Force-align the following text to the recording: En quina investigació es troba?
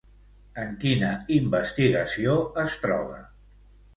En 0.61 0.71
quina 0.83 1.09
investigació 1.35 2.35
es 2.65 2.79
troba? 2.87 3.21